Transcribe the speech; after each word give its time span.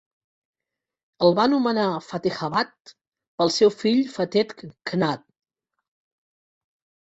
El 1.25 1.35
va 1.39 1.43
anomenar 1.49 1.83
Fatehabad 2.05 2.93
pel 3.43 3.53
seu 3.57 3.73
fill 3.83 4.01
Fateh 4.15 4.47
Khan. 4.63 5.05